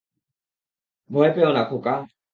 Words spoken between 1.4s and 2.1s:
না, খোকা!